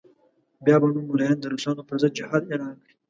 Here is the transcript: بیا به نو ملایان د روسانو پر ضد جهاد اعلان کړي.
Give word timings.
بیا 0.65 0.75
به 0.81 0.87
نو 0.93 0.99
ملایان 1.09 1.37
د 1.39 1.45
روسانو 1.51 1.87
پر 1.89 1.95
ضد 2.01 2.13
جهاد 2.19 2.41
اعلان 2.51 2.75
کړي. 2.81 2.93